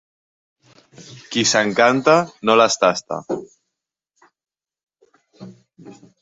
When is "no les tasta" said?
2.51-3.19